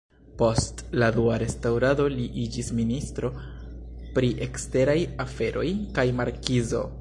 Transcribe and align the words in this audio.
Post 0.41 0.79
la 1.01 1.09
Dua 1.17 1.35
restaŭrado 1.43 2.07
li 2.13 2.25
iĝis 2.45 2.71
ministro 2.79 3.31
pri 4.17 4.31
eksteraj 4.47 4.97
aferoj 5.27 5.67
kaj 6.01 6.09
markizo. 6.23 6.83